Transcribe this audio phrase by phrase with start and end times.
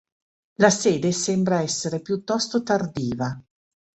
[0.55, 3.39] La sede sembra essere piuttosto tardiva.